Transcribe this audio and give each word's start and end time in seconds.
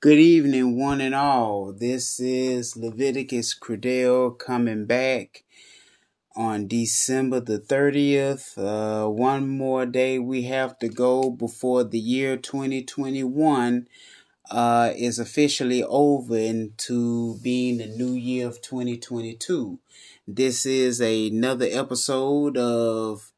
Good 0.00 0.20
evening, 0.20 0.78
one 0.78 1.00
and 1.00 1.12
all. 1.12 1.72
This 1.72 2.20
is 2.20 2.76
Leviticus 2.76 3.52
Credell 3.52 4.30
coming 4.30 4.86
back 4.86 5.42
on 6.36 6.68
December 6.68 7.40
the 7.40 7.58
30th. 7.58 8.56
Uh, 8.56 9.10
one 9.10 9.48
more 9.48 9.86
day 9.86 10.20
we 10.20 10.42
have 10.42 10.78
to 10.78 10.88
go 10.88 11.30
before 11.30 11.82
the 11.82 11.98
year 11.98 12.36
2021 12.36 13.88
uh, 14.52 14.92
is 14.96 15.18
officially 15.18 15.82
over 15.82 16.38
into 16.38 17.40
being 17.42 17.78
the 17.78 17.86
new 17.86 18.12
year 18.12 18.46
of 18.46 18.62
2022. 18.62 19.80
This 20.28 20.64
is 20.64 21.00
another 21.00 21.66
episode 21.68 22.56
of 22.56 23.32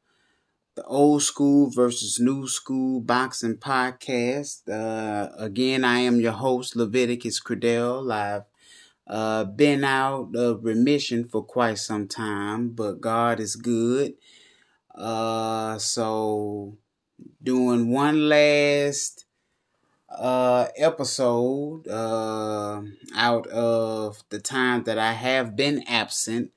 the 0.75 0.83
old 0.85 1.21
school 1.23 1.69
versus 1.69 2.19
new 2.19 2.47
school 2.47 3.01
boxing 3.01 3.57
podcast. 3.57 4.67
Uh, 4.69 5.29
again, 5.37 5.83
I 5.83 5.99
am 5.99 6.19
your 6.19 6.31
host, 6.33 6.75
Leviticus 6.75 7.39
Credell. 7.39 8.11
I've 8.11 8.43
uh, 9.07 9.43
been 9.45 9.83
out 9.83 10.35
of 10.35 10.63
remission 10.63 11.27
for 11.27 11.43
quite 11.43 11.77
some 11.79 12.07
time, 12.07 12.69
but 12.69 13.01
God 13.01 13.39
is 13.39 13.55
good. 13.55 14.13
Uh, 14.95 15.77
so 15.77 16.77
doing 17.43 17.91
one 17.91 18.29
last 18.29 19.25
uh 20.09 20.67
episode 20.77 21.87
uh 21.87 22.81
out 23.15 23.47
of 23.47 24.23
the 24.29 24.39
time 24.39 24.83
that 24.83 24.97
I 24.97 25.13
have 25.13 25.55
been 25.55 25.83
absent 25.87 26.51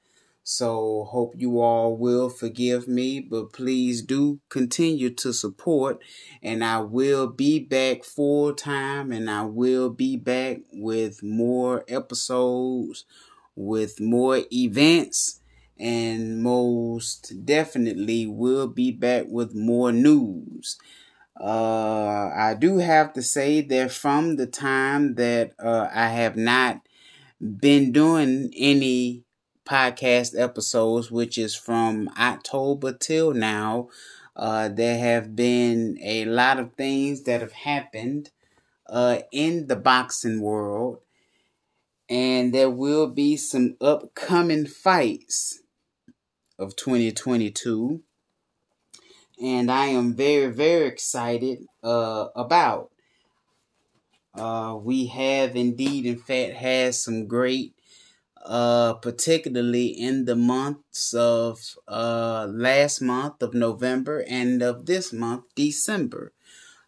so 0.46 1.08
hope 1.10 1.32
you 1.38 1.58
all 1.58 1.96
will 1.96 2.28
forgive 2.28 2.86
me, 2.86 3.18
but 3.18 3.50
please 3.54 4.02
do 4.02 4.40
continue 4.50 5.08
to 5.08 5.32
support 5.32 6.02
and 6.42 6.62
I 6.62 6.80
will 6.80 7.28
be 7.28 7.58
back 7.58 8.04
full 8.04 8.52
time 8.52 9.10
and 9.10 9.30
I 9.30 9.42
will 9.42 9.88
be 9.88 10.18
back 10.18 10.58
with 10.70 11.22
more 11.22 11.82
episodes, 11.88 13.06
with 13.56 14.00
more 14.00 14.40
events 14.52 15.40
and 15.78 16.42
most 16.42 17.46
definitely 17.46 18.26
will 18.26 18.68
be 18.68 18.90
back 18.90 19.24
with 19.28 19.54
more 19.54 19.92
news. 19.92 20.76
Uh, 21.40 22.30
I 22.36 22.54
do 22.58 22.78
have 22.78 23.14
to 23.14 23.22
say 23.22 23.62
that 23.62 23.92
from 23.92 24.36
the 24.36 24.46
time 24.46 25.14
that 25.14 25.52
uh, 25.58 25.88
I 25.90 26.08
have 26.08 26.36
not 26.36 26.82
been 27.40 27.92
doing 27.92 28.52
any 28.56 29.23
podcast 29.64 30.38
episodes, 30.38 31.10
which 31.10 31.38
is 31.38 31.54
from 31.54 32.10
October 32.18 32.92
till 32.92 33.32
now. 33.32 33.88
Uh, 34.36 34.68
there 34.68 34.98
have 34.98 35.36
been 35.36 35.98
a 36.02 36.24
lot 36.24 36.58
of 36.58 36.74
things 36.74 37.22
that 37.22 37.40
have 37.40 37.52
happened 37.52 38.30
uh, 38.88 39.18
in 39.32 39.66
the 39.68 39.76
boxing 39.76 40.40
world, 40.40 40.98
and 42.08 42.52
there 42.52 42.70
will 42.70 43.06
be 43.06 43.36
some 43.36 43.76
upcoming 43.80 44.66
fights 44.66 45.62
of 46.58 46.76
2022, 46.76 48.02
and 49.40 49.70
I 49.70 49.86
am 49.86 50.14
very, 50.14 50.52
very 50.52 50.86
excited 50.86 51.66
uh, 51.82 52.26
about. 52.34 52.90
Uh, 54.34 54.76
we 54.82 55.06
have 55.06 55.54
indeed, 55.54 56.06
in 56.06 56.18
fact, 56.18 56.54
had 56.54 56.94
some 56.94 57.26
great 57.26 57.74
uh, 58.44 58.94
particularly 58.94 59.86
in 59.86 60.26
the 60.26 60.36
months 60.36 61.14
of 61.14 61.76
uh, 61.88 62.46
last 62.50 63.00
month 63.00 63.42
of 63.42 63.54
November 63.54 64.24
and 64.28 64.62
of 64.62 64.86
this 64.86 65.12
month, 65.12 65.44
December. 65.54 66.32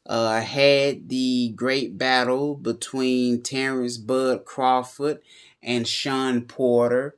Uh, 0.04 0.40
had 0.40 1.08
the 1.08 1.52
great 1.56 1.98
battle 1.98 2.54
between 2.54 3.42
Terence 3.42 3.96
Bud 3.96 4.44
Crawford 4.44 5.18
and 5.62 5.88
Shawn 5.88 6.42
Porter, 6.42 7.16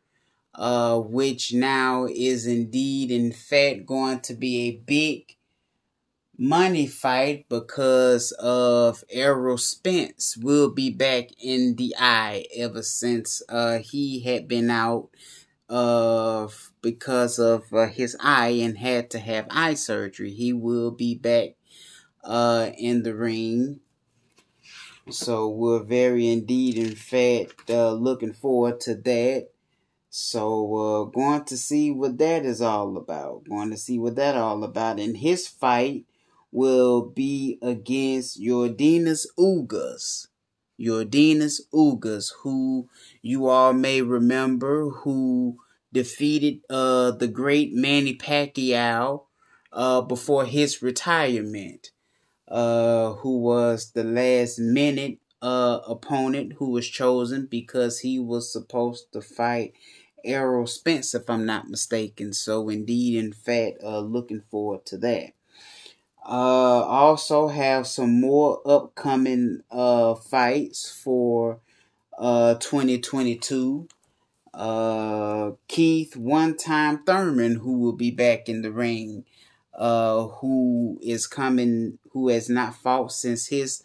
uh, 0.55 0.99
which 0.99 1.53
now 1.53 2.07
is 2.07 2.47
indeed, 2.47 3.11
in 3.11 3.31
fact, 3.31 3.85
going 3.85 4.21
to 4.21 4.33
be 4.33 4.69
a 4.69 4.77
big 4.77 5.37
money 6.39 6.87
fight 6.87 7.47
because 7.49 8.31
of 8.39 9.03
Errol 9.11 9.59
Spence 9.59 10.37
will 10.37 10.71
be 10.71 10.89
back 10.89 11.31
in 11.43 11.75
the 11.75 11.95
eye 11.99 12.45
ever 12.57 12.83
since 12.83 13.43
uh, 13.49 13.79
he 13.79 14.21
had 14.21 14.47
been 14.47 14.71
out 14.71 15.09
of 15.69 16.73
because 16.81 17.39
of 17.39 17.65
uh, 17.73 17.89
his 17.89 18.17
eye 18.21 18.61
and 18.63 18.79
had 18.79 19.11
to 19.11 19.19
have 19.19 19.47
eye 19.51 19.75
surgery. 19.75 20.31
He 20.31 20.53
will 20.53 20.93
be 20.93 21.17
back 21.17 21.57
uh, 22.23 22.71
in 22.79 23.03
the 23.03 23.15
ring. 23.15 23.81
So 25.11 25.49
we're 25.49 25.83
very 25.83 26.29
indeed, 26.29 26.77
in 26.77 26.95
fact, 26.95 27.71
uh, 27.71 27.93
looking 27.93 28.33
forward 28.33 28.81
to 28.83 28.95
that. 28.95 29.49
So 30.11 30.77
uh, 30.77 31.05
going 31.05 31.45
to 31.47 31.57
see 31.57 31.91
what 31.91 32.19
that 32.19 32.45
is 32.45 32.63
all 32.63 32.97
about. 32.97 33.49
Going 33.49 33.71
to 33.71 33.77
see 33.77 33.99
what 33.99 34.17
that 34.17 34.37
all 34.37 34.63
about. 34.65 34.99
In 34.99 35.17
his 35.17 35.49
fight 35.49 36.05
will 36.51 37.03
be 37.03 37.59
against 37.63 38.41
Yordenis 38.41 39.27
Ugas. 39.39 40.29
Yordenis 40.81 41.61
Ugas, 41.73 42.33
who 42.43 42.89
you 43.23 43.49
all 43.49 43.73
may 43.73 44.01
remember, 44.01 44.89
who 44.91 45.59
defeated 45.93 46.61
uh, 46.71 47.11
the 47.11 47.29
great 47.29 47.73
Manny 47.73 48.17
Pacquiao 48.17 49.25
uh, 49.73 50.01
before 50.03 50.45
his 50.45 50.83
retirement, 50.83 51.91
uh, 52.47 53.13
who 53.15 53.39
was 53.39 53.93
the 53.93 54.05
last 54.05 54.59
minute 54.59 55.19
uh, 55.43 55.81
opponent 55.87 56.55
who 56.55 56.71
was 56.71 56.89
chosen 56.89 57.47
because 57.47 58.01
he 58.01 58.19
was 58.19 58.53
supposed 58.53 59.13
to 59.13 59.21
fight 59.21 59.73
Errol 60.25 60.67
Spence, 60.67 61.15
if 61.15 61.31
I'm 61.31 61.47
not 61.47 61.69
mistaken. 61.69 62.33
So, 62.33 62.69
indeed, 62.69 63.17
in 63.17 63.33
fact, 63.33 63.79
uh, 63.83 64.01
looking 64.01 64.43
forward 64.51 64.85
to 64.87 64.99
that. 64.99 65.33
Uh, 66.29 66.83
also 66.85 67.49
have 67.49 67.87
some 67.87 68.21
more 68.21 68.61
upcoming 68.67 69.63
uh 69.71 70.15
fights 70.15 70.91
for 70.91 71.59
uh 72.19 72.55
2022. 72.57 73.89
Uh, 74.53 75.53
Keith 75.69 76.17
One 76.17 76.55
Time 76.57 77.03
Thurman, 77.05 77.57
who 77.57 77.79
will 77.79 77.95
be 77.95 78.11
back 78.11 78.49
in 78.49 78.61
the 78.61 78.71
ring, 78.73 79.25
uh, 79.73 80.25
who 80.27 80.99
is 81.01 81.27
coming, 81.27 81.99
who 82.13 82.29
has 82.29 82.51
not 82.51 82.75
fought 82.75 83.13
since 83.13 83.47
his 83.47 83.83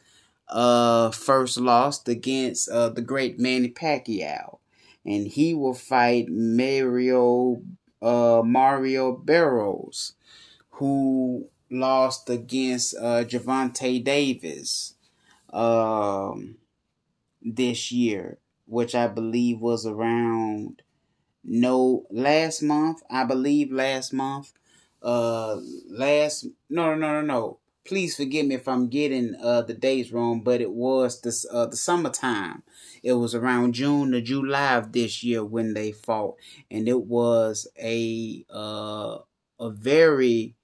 uh 0.49 1.11
first 1.11 1.57
loss 1.57 2.05
against 2.07 2.69
uh 2.69 2.89
the 2.89 3.01
great 3.01 3.39
Manny 3.39 3.69
Pacquiao, 3.69 4.59
and 5.05 5.27
he 5.27 5.53
will 5.53 5.73
fight 5.73 6.27
Mario 6.27 7.61
uh 8.01 8.41
Mario 8.43 9.13
Barrios, 9.15 10.15
who 10.71 11.47
lost 11.73 12.29
against 12.29 12.95
uh, 12.95 13.23
Gervonta 13.23 14.03
Davis 14.03 14.95
um, 15.51 16.57
this 17.41 17.91
year, 17.91 18.37
which 18.65 18.95
I 18.95 19.07
believe 19.07 19.59
was 19.59 19.85
around 19.85 20.81
no 21.43 22.05
last 22.09 22.61
month. 22.61 23.01
I 23.09 23.23
believe 23.25 23.71
last 23.71 24.13
month. 24.13 24.53
Uh, 25.01 25.57
last 25.89 26.45
no 26.69 26.95
no 26.95 27.21
no 27.21 27.21
no. 27.21 27.59
Please 27.85 28.15
forgive 28.15 28.45
me 28.45 28.55
if 28.55 28.65
I'm 28.69 28.87
getting 28.87 29.35
uh 29.43 29.61
the 29.61 29.73
dates 29.73 30.11
wrong, 30.13 30.41
but 30.41 30.61
it 30.61 30.71
was 30.71 31.19
this 31.21 31.45
uh 31.51 31.65
the 31.65 31.75
summertime. 31.75 32.63
It 33.03 33.13
was 33.13 33.35
around 33.35 33.73
June 33.73 34.13
or 34.15 34.21
July 34.21 34.75
of 34.75 34.93
this 34.93 35.21
year 35.21 35.43
when 35.43 35.73
they 35.73 35.91
fought, 35.91 36.37
and 36.71 36.87
it 36.87 37.03
was 37.03 37.67
a 37.77 38.45
uh 38.49 39.17
a 39.59 39.69
very 39.69 40.55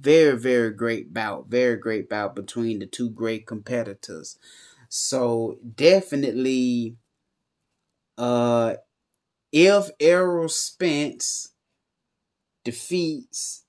very, 0.00 0.36
very 0.38 0.70
great 0.70 1.12
bout. 1.12 1.48
Very 1.48 1.76
great 1.76 2.08
bout 2.08 2.34
between 2.36 2.78
the 2.78 2.86
two 2.86 3.10
great 3.10 3.46
competitors. 3.46 4.38
So 4.88 5.58
definitely 5.76 6.96
uh 8.16 8.74
if 9.52 9.90
Errol 10.00 10.48
Spence 10.48 11.52
defeats 12.64 13.64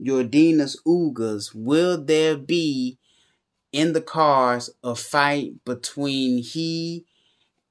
Yordenis 0.00 0.76
Ugas, 0.86 1.54
will 1.54 2.02
there 2.02 2.36
be 2.36 2.98
in 3.72 3.92
the 3.92 4.02
cards 4.02 4.70
a 4.84 4.94
fight 4.94 5.64
between 5.64 6.42
he 6.42 7.06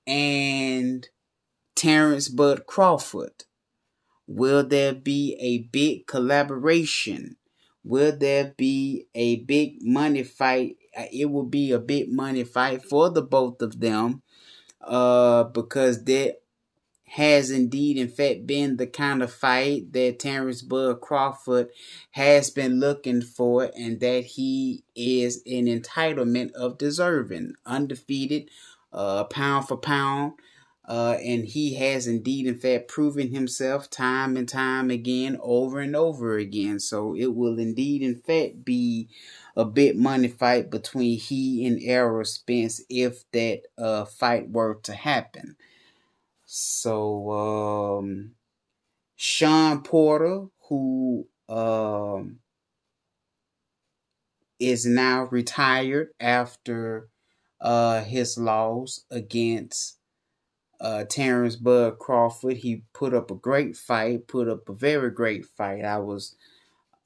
and 0.08 1.08
Terence 1.76 2.30
Bud 2.30 2.66
Crawford? 2.66 3.46
Will 4.28 4.64
there 4.66 4.94
be 4.94 5.38
a 5.40 5.60
big 5.72 6.08
collaboration? 6.08 7.38
Will 7.84 8.16
there 8.16 8.54
be 8.58 9.08
a 9.16 9.38
big 9.38 9.82
money 9.82 10.24
fight? 10.24 10.78
Uh, 10.96 11.06
it 11.12 11.26
will 11.32 11.46
be 11.46 11.72
a 11.72 11.80
big 11.80 12.12
money 12.12 12.44
fight 12.44 12.84
for 12.84 13.10
the 13.10 13.22
both 13.22 13.62
of 13.62 13.80
them, 13.80 14.22
uh, 14.82 15.46
because 15.46 16.04
that 16.06 16.42
has 17.06 17.52
indeed, 17.52 17.98
in 17.98 18.08
fact, 18.08 18.48
been 18.48 18.78
the 18.78 18.88
kind 18.88 19.22
of 19.22 19.34
fight 19.34 19.92
that 19.92 20.20
Terence 20.20 20.62
Bud 20.62 21.02
Crawford 21.02 21.70
has 22.12 22.50
been 22.50 22.80
looking 22.80 23.22
for, 23.22 23.70
and 23.76 24.00
that 24.00 24.24
he 24.26 24.84
is 24.96 25.42
an 25.46 25.66
entitlement 25.66 26.52
of 26.54 26.78
deserving. 26.78 27.54
Undefeated, 27.66 28.50
uh, 28.94 29.26
pound 29.26 29.68
for 29.68 29.78
pound. 29.78 30.34
Uh, 30.88 31.18
and 31.24 31.46
he 31.46 31.76
has 31.76 32.08
indeed, 32.08 32.48
in 32.48 32.56
fact, 32.58 32.88
proven 32.88 33.30
himself 33.30 33.90
time 33.90 34.36
and 34.36 34.50
time 34.50 34.90
again, 34.90 35.38
over 35.42 35.80
and 35.80 35.96
over 35.96 36.38
again. 36.38 36.80
So 36.80 37.16
it 37.16 37.36
will 37.36 37.60
indeed, 37.60 38.02
in 38.02 38.16
fact, 38.16 38.66
be 38.66 39.08
a 39.56 39.64
big 39.64 39.98
money 39.98 40.28
fight 40.28 40.70
between 40.72 41.20
he 41.20 41.66
and 41.66 41.80
Errol 41.84 42.26
Spence 42.26 42.82
if 42.90 43.30
that 43.32 43.62
uh, 43.78 44.06
fight 44.06 44.50
were 44.50 44.76
to 44.84 44.94
happen. 44.94 45.56
So 46.46 47.32
um, 47.32 48.32
Shawn 49.16 49.84
Porter, 49.84 50.48
who 50.70 51.28
um, 51.50 52.40
is 54.60 54.86
now 54.86 55.24
retired 55.32 56.10
after 56.20 57.10
uh, 57.60 58.04
his 58.04 58.38
loss 58.38 59.02
against 59.12 59.98
uh, 60.82 61.06
Terence 61.06 61.56
Bud 61.56 62.00
Crawford. 62.00 62.58
He 62.58 62.84
put 62.94 63.14
up 63.14 63.32
a 63.32 63.36
great 63.36 63.78
fight, 63.78 64.28
put 64.28 64.48
up 64.50 64.68
a 64.68 64.74
very 64.74 65.12
great 65.12 65.46
fight. 65.46 65.86
I 65.86 66.00
was 66.00 66.36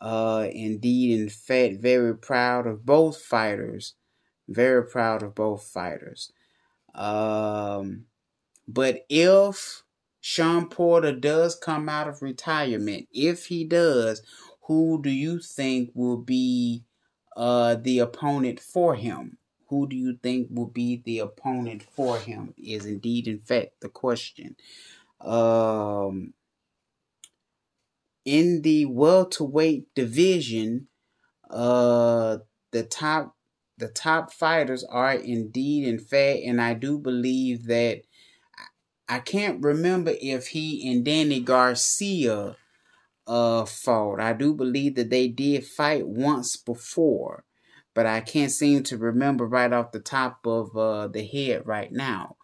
uh, 0.02 0.48
indeed, 0.52 1.20
in 1.20 1.30
fact, 1.30 1.82
very 1.82 2.16
proud 2.18 2.68
of 2.68 2.86
both 2.86 3.22
fighters. 3.22 3.94
Very 4.48 4.86
proud 4.86 5.24
of 5.24 5.36
both 5.36 5.64
fighters. 5.64 6.32
Um, 6.94 8.06
but 8.68 9.06
if 9.10 9.84
Shawn 10.22 10.70
Porter 10.70 11.14
does 11.14 11.56
come 11.56 11.90
out 11.90 12.08
of 12.08 12.22
retirement, 12.22 13.08
if 13.12 13.48
he 13.48 13.64
does, 13.64 14.22
who 14.64 15.02
do 15.02 15.10
you 15.10 15.40
think 15.40 15.92
will 15.94 16.18
be 16.18 16.84
uh, 17.36 17.76
the 17.76 18.00
opponent 18.00 18.60
for 18.60 18.96
him? 18.96 19.38
Who 19.70 19.88
do 19.88 19.96
you 19.96 20.18
think 20.22 20.50
will 20.52 20.68
be 20.68 21.02
the 21.04 21.20
opponent 21.20 21.84
for 21.84 22.18
him? 22.18 22.54
Is 22.58 22.86
indeed, 22.86 23.28
in 23.28 23.40
fact, 23.40 23.82
the 23.82 23.90
question. 23.90 24.56
Um, 25.22 26.34
in 28.26 28.62
the 28.64 28.86
welterweight 28.86 29.94
division, 29.96 30.88
uh, 31.50 32.38
the 32.72 32.84
top 32.84 33.36
the 33.78 33.88
top 33.90 34.32
fighters 34.32 34.84
are 34.86 35.14
indeed 35.14 35.88
in 35.88 36.00
fact, 36.00 36.40
and 36.46 36.62
I 36.62 36.74
do 36.74 36.98
believe 36.98 37.68
that 37.68 38.02
I 39.08 39.20
can't 39.20 39.62
remember 39.64 40.14
if 40.20 40.48
he 40.48 40.90
and 40.92 41.04
Danny 41.06 41.40
Garcia 41.40 42.56
uh 43.28 43.66
fought. 43.66 44.20
I 44.20 44.34
do 44.34 44.54
believe 44.54 44.96
that 44.96 45.10
they 45.10 45.28
did 45.28 45.66
fight 45.66 46.08
once 46.08 46.56
before, 46.56 47.44
but 47.96 48.06
I 48.06 48.22
can't 48.22 48.52
seem 48.52 48.84
to 48.84 48.98
remember 48.98 49.48
right 49.48 49.74
off 49.74 49.92
the 49.92 50.00
top 50.00 50.46
of 50.46 50.78
uh 50.78 51.08
the 51.08 51.26
head 51.26 51.66
right 51.66 51.92
now. 51.92 52.38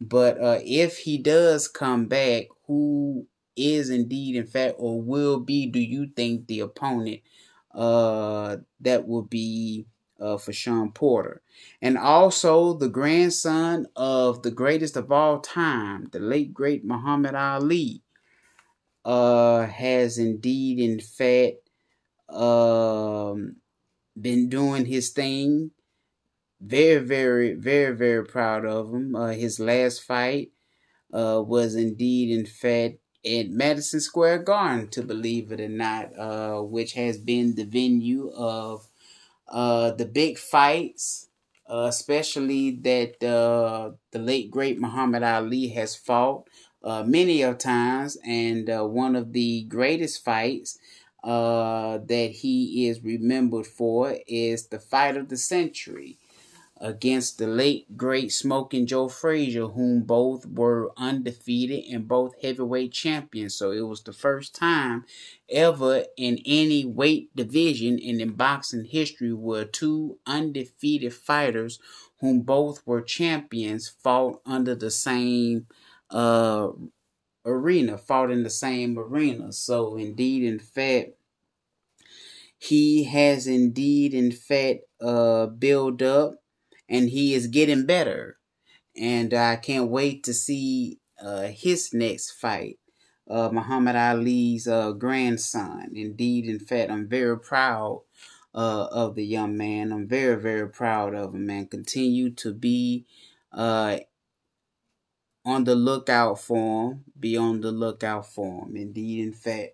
But 0.00 0.38
uh 0.42 0.60
if 0.64 0.98
he 0.98 1.18
does 1.18 1.68
come 1.68 2.06
back, 2.06 2.48
who 2.66 3.26
is 3.56 3.88
indeed 3.88 4.36
in 4.36 4.46
fact 4.46 4.74
or 4.78 5.00
will 5.00 5.40
be 5.40 5.66
do 5.66 5.80
you 5.80 6.08
think 6.14 6.46
the 6.46 6.60
opponent 6.60 7.20
uh 7.74 8.58
that 8.80 9.08
will 9.08 9.22
be 9.22 9.86
uh, 10.20 10.38
for 10.38 10.52
Shawn 10.52 10.92
Porter. 10.92 11.42
And 11.82 11.98
also 11.98 12.74
the 12.74 12.88
grandson 12.88 13.86
of 13.96 14.42
the 14.42 14.50
greatest 14.50 14.96
of 14.96 15.12
all 15.12 15.40
time, 15.40 16.08
the 16.12 16.18
late 16.20 16.54
great 16.54 16.84
Muhammad 16.84 17.34
Ali, 17.34 18.02
uh, 19.04 19.66
has 19.66 20.18
indeed, 20.18 20.78
in 20.80 21.00
fact, 21.00 21.56
um, 22.28 23.56
been 24.20 24.48
doing 24.48 24.86
his 24.86 25.10
thing. 25.10 25.72
Very, 26.60 27.04
very, 27.04 27.54
very, 27.54 27.94
very 27.94 28.24
proud 28.24 28.64
of 28.64 28.92
him. 28.92 29.14
Uh, 29.14 29.28
his 29.28 29.60
last 29.60 30.02
fight 30.02 30.52
uh, 31.12 31.42
was 31.44 31.74
indeed, 31.74 32.36
in 32.36 32.46
fact, 32.46 32.96
at 33.24 33.50
Madison 33.50 34.00
Square 34.00 34.38
Garden, 34.44 34.88
to 34.88 35.02
believe 35.02 35.52
it 35.52 35.60
or 35.60 35.68
not, 35.68 36.16
uh, 36.18 36.62
which 36.62 36.94
has 36.94 37.18
been 37.18 37.54
the 37.54 37.64
venue 37.64 38.30
of 38.30 38.86
uh, 39.48 39.90
the 39.92 40.06
big 40.06 40.38
fights, 40.38 41.28
uh, 41.68 41.86
especially 41.88 42.70
that 42.70 43.22
uh, 43.24 43.92
the 44.12 44.18
late 44.18 44.50
great 44.50 44.80
Muhammad 44.80 45.22
Ali 45.22 45.68
has 45.68 45.96
fought 45.96 46.48
uh, 46.82 47.02
many 47.04 47.42
of 47.42 47.58
times, 47.58 48.16
and 48.24 48.70
uh, 48.70 48.84
one 48.84 49.16
of 49.16 49.32
the 49.32 49.64
greatest 49.64 50.24
fights 50.24 50.78
uh, 51.26 51.98
that 52.06 52.30
he 52.32 52.88
is 52.88 53.02
remembered 53.02 53.66
for 53.66 54.16
is 54.28 54.68
the 54.68 54.80
fight 54.80 55.18
of 55.18 55.28
the 55.28 55.36
century 55.36 56.18
against 56.78 57.38
the 57.38 57.46
late 57.46 57.96
great 57.96 58.32
Smoking 58.32 58.86
Joe 58.86 59.08
Frazier, 59.08 59.68
whom 59.68 60.02
both 60.02 60.46
were 60.46 60.92
undefeated 60.96 61.84
and 61.92 62.06
both 62.06 62.40
heavyweight 62.42 62.92
champions. 62.92 63.54
So 63.54 63.70
it 63.72 63.80
was 63.82 64.02
the 64.02 64.12
first 64.12 64.54
time 64.54 65.04
ever 65.50 66.04
in 66.18 66.38
any 66.44 66.84
weight 66.84 67.34
division 67.34 67.98
and 67.98 68.20
in 68.20 68.32
boxing 68.32 68.84
history 68.84 69.32
where 69.32 69.64
two 69.64 70.18
undefeated 70.26 71.14
fighters, 71.14 71.78
whom 72.20 72.42
both 72.42 72.86
were 72.86 73.02
champions, 73.02 73.88
fought 73.88 74.40
under 74.46 74.74
the 74.74 74.90
same 74.90 75.66
uh, 76.10 76.68
arena, 77.46 77.96
fought 77.98 78.30
in 78.30 78.42
the 78.42 78.50
same 78.50 78.98
arena. 78.98 79.52
So 79.52 79.96
indeed, 79.96 80.44
in 80.44 80.58
fact, 80.58 81.12
he 82.58 83.04
has 83.04 83.46
indeed, 83.46 84.14
in 84.14 84.32
fact, 84.32 84.80
uh, 85.00 85.46
built 85.46 86.02
up 86.02 86.36
and 86.88 87.10
he 87.10 87.34
is 87.34 87.48
getting 87.48 87.86
better. 87.86 88.38
And 88.96 89.34
I 89.34 89.56
can't 89.56 89.90
wait 89.90 90.24
to 90.24 90.34
see 90.34 91.00
uh, 91.22 91.48
his 91.48 91.92
next 91.92 92.32
fight, 92.32 92.78
uh, 93.28 93.50
Muhammad 93.52 93.96
Ali's 93.96 94.66
uh, 94.66 94.92
grandson. 94.92 95.90
Indeed, 95.94 96.46
in 96.46 96.58
fact, 96.58 96.90
I'm 96.90 97.08
very 97.08 97.38
proud 97.38 98.02
uh, 98.54 98.86
of 98.90 99.14
the 99.16 99.24
young 99.24 99.56
man. 99.56 99.92
I'm 99.92 100.08
very, 100.08 100.40
very 100.40 100.68
proud 100.68 101.14
of 101.14 101.34
him, 101.34 101.50
and 101.50 101.70
continue 101.70 102.30
to 102.30 102.54
be 102.54 103.04
uh, 103.52 103.98
on 105.44 105.64
the 105.64 105.74
lookout 105.74 106.40
for 106.40 106.92
him. 106.92 107.04
Be 107.18 107.36
on 107.36 107.60
the 107.60 107.72
lookout 107.72 108.26
for 108.26 108.66
him. 108.66 108.76
Indeed, 108.76 109.26
in 109.26 109.32
fact. 109.34 109.72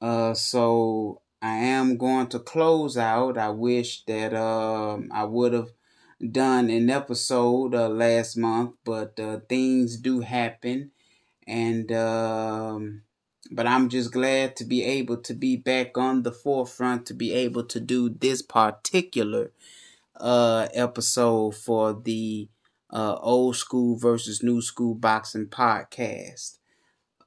Uh, 0.00 0.34
so 0.34 1.22
I 1.44 1.56
am 1.56 1.98
going 1.98 2.28
to 2.28 2.38
close 2.38 2.96
out. 2.96 3.36
I 3.36 3.50
wish 3.50 4.04
that 4.06 4.32
um, 4.32 5.10
I 5.12 5.24
would 5.24 5.52
have 5.52 5.72
done 6.32 6.70
an 6.70 6.88
episode 6.88 7.74
uh, 7.74 7.90
last 7.90 8.36
month, 8.38 8.72
but 8.82 9.20
uh, 9.20 9.40
things 9.46 9.98
do 9.98 10.20
happen, 10.20 10.92
and 11.46 11.92
um, 11.92 13.02
but 13.50 13.66
I'm 13.66 13.90
just 13.90 14.10
glad 14.10 14.56
to 14.56 14.64
be 14.64 14.82
able 14.84 15.18
to 15.18 15.34
be 15.34 15.56
back 15.56 15.98
on 15.98 16.22
the 16.22 16.32
forefront 16.32 17.04
to 17.08 17.14
be 17.14 17.32
able 17.34 17.64
to 17.64 17.78
do 17.78 18.08
this 18.08 18.40
particular 18.40 19.52
uh, 20.16 20.68
episode 20.72 21.56
for 21.56 21.92
the 21.92 22.48
uh, 22.90 23.16
old 23.20 23.56
school 23.56 23.98
versus 23.98 24.42
new 24.42 24.62
school 24.62 24.94
boxing 24.94 25.46
podcast. 25.48 26.58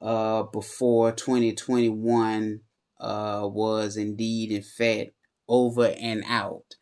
Uh, 0.00 0.44
before 0.44 1.10
2021 1.12 2.60
uh, 3.00 3.48
was 3.50 3.96
indeed, 3.96 4.50
in 4.50 4.62
fact, 4.62 5.10
over 5.48 5.94
and 6.00 6.24
out. 6.26 6.76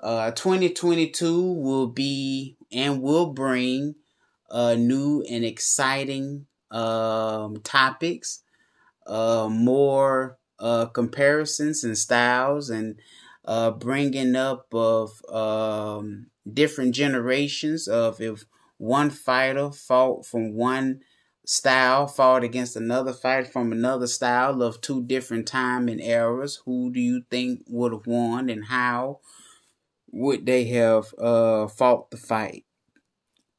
Uh, 0.00 0.30
2022 0.32 1.52
will 1.52 1.86
be 1.86 2.56
and 2.70 3.00
will 3.00 3.32
bring 3.32 3.94
uh, 4.50 4.74
new 4.74 5.24
and 5.28 5.44
exciting 5.44 6.46
um, 6.70 7.60
topics, 7.62 8.42
uh, 9.06 9.48
more 9.50 10.38
uh, 10.58 10.86
comparisons 10.86 11.84
and 11.84 11.96
styles, 11.96 12.70
and 12.70 12.96
uh, 13.44 13.70
bringing 13.70 14.36
up 14.36 14.66
of 14.72 15.24
um, 15.30 16.26
different 16.52 16.94
generations 16.94 17.88
of 17.88 18.20
if 18.20 18.44
one 18.78 19.10
fighter 19.10 19.70
fought 19.70 20.26
from 20.26 20.54
one 20.54 21.00
style 21.44 22.06
fought 22.06 22.42
against 22.42 22.76
another 22.76 23.12
fighter 23.12 23.46
from 23.46 23.70
another 23.70 24.06
style 24.06 24.62
of 24.62 24.80
two 24.80 25.02
different 25.02 25.46
time 25.46 25.88
and 25.88 26.00
eras 26.00 26.62
who 26.64 26.90
do 26.90 27.00
you 27.00 27.22
think 27.30 27.62
would 27.68 27.92
have 27.92 28.06
won 28.06 28.48
and 28.48 28.66
how 28.66 29.20
would 30.10 30.46
they 30.46 30.64
have 30.64 31.12
uh, 31.18 31.66
fought 31.66 32.10
the 32.10 32.16
fight? 32.16 32.64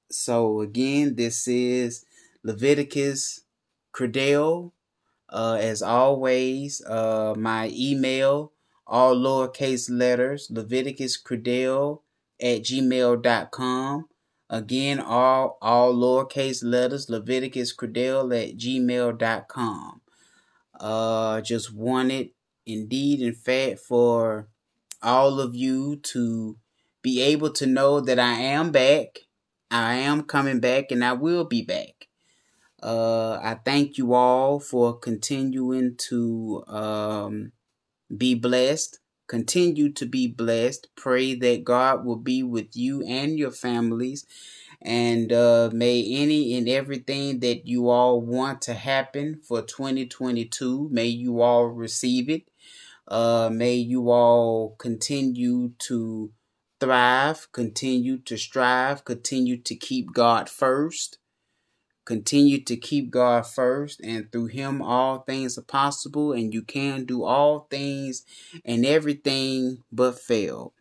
So 0.09 0.61
again, 0.61 1.15
this 1.15 1.47
is 1.47 2.05
Leviticus 2.43 3.41
Credell. 3.91 4.71
Uh, 5.27 5.57
as 5.59 5.81
always, 5.81 6.81
uh, 6.85 7.33
my 7.35 7.69
email, 7.73 8.53
all 8.87 9.15
lowercase 9.15 9.89
letters, 9.89 10.47
Leviticus 10.49 11.21
Credell 11.21 12.01
at 12.39 12.61
gmail.com. 12.61 14.05
Again, 14.55 15.01
all, 15.01 15.57
all 15.61 15.93
lowercase 15.93 16.63
letters, 16.63 17.09
Leviticus 17.09 17.75
Credell 17.75 18.31
at 18.31 18.55
gmail.com. 18.55 20.01
Uh, 20.79 21.41
just 21.41 21.73
wanted, 21.73 22.29
indeed, 22.65 23.19
in 23.19 23.33
fact, 23.33 23.79
for 23.79 24.47
all 25.03 25.41
of 25.41 25.55
you 25.55 25.97
to 25.97 26.55
be 27.01 27.21
able 27.21 27.49
to 27.49 27.65
know 27.65 27.99
that 27.99 28.17
I 28.17 28.31
am 28.31 28.71
back. 28.71 29.19
I 29.69 29.95
am 29.95 30.23
coming 30.23 30.61
back 30.61 30.89
and 30.89 31.03
I 31.03 31.11
will 31.11 31.43
be 31.43 31.61
back. 31.61 32.07
Uh, 32.81 33.33
I 33.43 33.59
thank 33.65 33.97
you 33.97 34.13
all 34.13 34.61
for 34.61 34.97
continuing 34.97 35.97
to 36.07 36.63
um, 36.67 37.51
be 38.15 38.35
blessed. 38.35 38.99
Continue 39.27 39.91
to 39.93 40.05
be 40.05 40.27
blessed. 40.27 40.87
Pray 40.95 41.35
that 41.35 41.63
God 41.63 42.05
will 42.05 42.17
be 42.17 42.43
with 42.43 42.75
you 42.75 43.03
and 43.05 43.37
your 43.37 43.51
families. 43.51 44.25
And 44.81 45.33
uh, 45.33 45.69
may 45.73 46.05
any 46.07 46.55
and 46.57 46.69
everything 46.69 47.39
that 47.39 47.65
you 47.65 47.89
all 47.89 48.21
want 48.21 48.61
to 48.63 48.73
happen 48.73 49.41
for 49.41 49.61
2022, 49.61 50.89
may 50.91 51.07
you 51.07 51.41
all 51.41 51.65
receive 51.65 52.29
it. 52.29 52.43
Uh, 53.07 53.49
may 53.51 53.75
you 53.75 54.09
all 54.09 54.75
continue 54.77 55.71
to 55.79 56.31
thrive, 56.79 57.47
continue 57.51 58.17
to 58.17 58.37
strive, 58.37 59.05
continue 59.05 59.57
to 59.57 59.75
keep 59.75 60.13
God 60.13 60.49
first. 60.49 61.17
Continue 62.05 62.63
to 62.65 62.77
keep 62.77 63.09
God 63.09 63.47
first, 63.47 63.99
and 64.01 64.31
through 64.31 64.47
Him 64.47 64.81
all 64.81 65.19
things 65.19 65.57
are 65.57 65.63
possible, 65.63 66.33
and 66.33 66.53
you 66.53 66.61
can 66.61 67.05
do 67.05 67.23
all 67.23 67.67
things 67.69 68.23
and 68.63 68.85
everything 68.85 69.83
but 69.91 70.19
fail. 70.19 70.73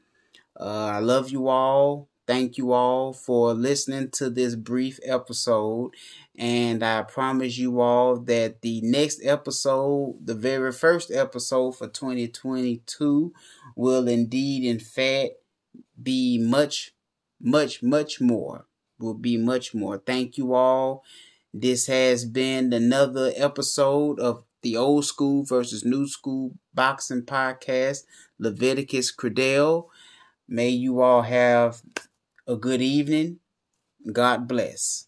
Uh, 0.59 0.91
I 0.95 0.99
love 1.01 1.31
you 1.31 1.49
all. 1.49 2.09
Thank 2.27 2.57
you 2.57 2.73
all 2.73 3.13
for 3.13 3.53
listening 3.53 4.11
to 4.13 4.31
this 4.31 4.55
brief 4.55 4.99
episode. 5.05 5.91
And 6.39 6.83
I 6.83 7.03
promise 7.03 7.59
you 7.59 7.81
all 7.81 8.17
that 8.17 8.63
the 8.63 8.81
next 8.83 9.21
episode, 9.25 10.17
the 10.25 10.35
very 10.35 10.73
first 10.73 11.11
episode 11.11 11.73
for 11.73 11.87
2022, 11.87 13.33
will 13.77 14.09
indeed, 14.09 14.65
in 14.65 14.79
fact, 14.79 15.33
be 16.03 16.39
much, 16.39 16.95
much, 17.41 17.83
much 17.83 18.21
more. 18.21 18.67
Will 19.05 19.15
be 19.15 19.37
much 19.37 19.75
more. 19.75 19.99
Thank 19.99 20.39
you 20.39 20.55
all. 20.55 21.05
This 21.53 21.87
has 21.87 22.25
been 22.25 22.73
another 22.73 23.33
episode 23.37 24.19
of 24.19 24.45
the 24.63 24.77
old 24.77 25.05
school 25.05 25.45
versus 25.45 25.85
new 25.85 26.09
school 26.09 26.53
boxing 26.73 27.23
podcast, 27.23 28.05
Leviticus 28.39 29.13
Credell. 29.13 29.91
May 30.49 30.71
you 30.71 31.03
all 31.03 31.23
have 31.23 31.83
a 32.47 32.57
good 32.57 32.81
evening. 32.81 33.41
God 34.11 34.49
bless. 34.49 35.07